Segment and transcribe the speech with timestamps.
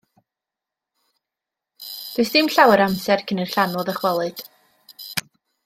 [2.15, 4.43] Does dim llawer o amser cyn i'r llanw ddychwelyd.